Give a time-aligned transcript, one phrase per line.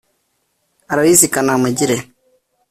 [0.91, 1.97] Aloys Kanamugire